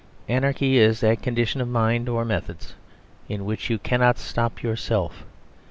Anarchy 0.27 0.79
is 0.79 1.01
that 1.01 1.21
condition 1.21 1.61
of 1.61 1.67
mind 1.67 2.09
or 2.09 2.25
methods 2.25 2.73
in 3.29 3.45
which 3.45 3.69
you 3.69 3.77
cannot 3.77 4.17
stop 4.17 4.63
yourself. 4.63 5.23